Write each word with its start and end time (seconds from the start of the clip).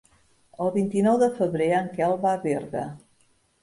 El 0.65 0.71
vint-i-nou 0.77 1.21
de 1.25 1.29
febrer 1.37 1.69
en 1.83 1.95
Quel 2.01 2.19
va 2.27 2.35
a 2.37 2.45
Berga. 2.51 2.87